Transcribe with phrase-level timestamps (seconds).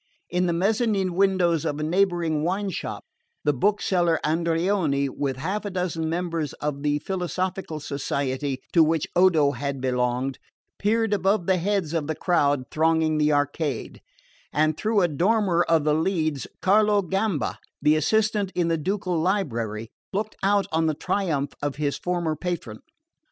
[0.31, 3.03] In the mezzanin windows of a neighbouring wine shop
[3.43, 9.51] the bookseller Andreoni, with half a dozen members of the philosophical society to which Odo
[9.51, 10.39] had belonged,
[10.79, 14.01] peered above the heads of the crowd thronging the arcade,
[14.51, 19.89] and through a dormer of the leads Carlo Gamba, the assistant in the ducal library,
[20.11, 22.79] looked out on the triumph of his former patron.